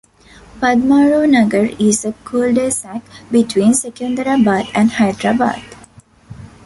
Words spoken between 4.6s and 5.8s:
and Hyderabad.